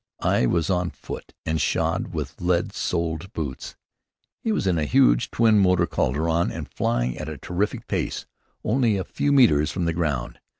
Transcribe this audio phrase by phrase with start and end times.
[0.23, 3.75] I was on foot, and shod with lead soled boots.
[4.39, 8.25] He was in a huge, twin motor Caudron and flying at a terrific pace,
[8.63, 10.39] only a few metres from the ground.